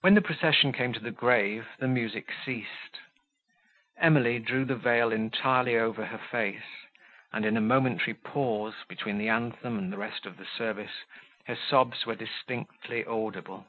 When 0.00 0.14
the 0.14 0.22
procession 0.22 0.72
came 0.72 0.94
to 0.94 1.00
the 1.00 1.10
grave 1.10 1.68
the 1.78 1.86
music 1.86 2.32
ceased. 2.46 3.00
Emily 3.98 4.38
drew 4.38 4.64
the 4.64 4.74
veil 4.74 5.12
entirely 5.12 5.76
over 5.76 6.06
her 6.06 6.16
face, 6.16 6.64
and, 7.30 7.44
in 7.44 7.54
a 7.58 7.60
momentary 7.60 8.14
pause, 8.14 8.72
between 8.88 9.18
the 9.18 9.28
anthem 9.28 9.78
and 9.78 9.92
the 9.92 9.98
rest 9.98 10.24
of 10.24 10.38
the 10.38 10.46
service, 10.46 11.04
her 11.46 11.56
sobs 11.56 12.06
were 12.06 12.14
distinctly 12.16 13.04
audible. 13.04 13.66